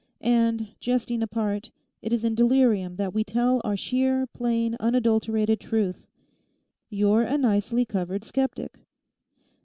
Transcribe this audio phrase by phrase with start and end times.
[0.23, 1.69] And, jesting apart,
[2.01, 6.07] it is in delirium that we tell our sheer, plain, unadulterated truth:
[6.89, 8.79] you're a nicely covered sceptic.